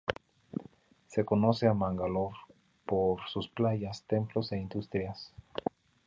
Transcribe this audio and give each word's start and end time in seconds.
Se 1.05 1.23
conoce 1.23 1.67
a 1.67 1.75
Mangalore 1.75 2.35
por 2.87 3.21
sus 3.29 3.47
playas, 3.49 4.03
templos 4.07 4.51
e 4.51 4.57
industrias. 4.57 5.31